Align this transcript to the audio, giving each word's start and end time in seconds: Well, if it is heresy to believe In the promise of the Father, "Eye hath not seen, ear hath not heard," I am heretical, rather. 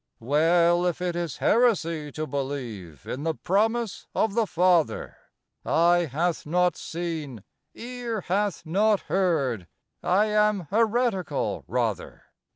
Well, 0.19 0.83
if 0.87 0.99
it 0.99 1.15
is 1.15 1.37
heresy 1.37 2.11
to 2.13 2.25
believe 2.25 3.05
In 3.05 3.21
the 3.21 3.35
promise 3.35 4.07
of 4.15 4.33
the 4.33 4.47
Father, 4.47 5.15
"Eye 5.63 6.09
hath 6.11 6.43
not 6.47 6.75
seen, 6.75 7.43
ear 7.75 8.21
hath 8.21 8.65
not 8.65 9.01
heard," 9.01 9.67
I 10.01 10.25
am 10.25 10.61
heretical, 10.71 11.65
rather. 11.67 12.23